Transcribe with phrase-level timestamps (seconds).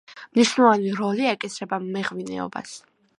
[0.37, 2.75] მნიშვნელოვანი როლი ეკისრება მეღვინეობას.